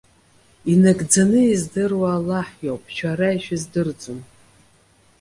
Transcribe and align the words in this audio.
Инагӡаны 0.71 1.41
издыруа 1.53 2.09
Аллаҳ 2.17 2.47
иоуп, 2.65 2.83
шәара 2.95 3.29
ишәыздырӡом. 3.37 4.19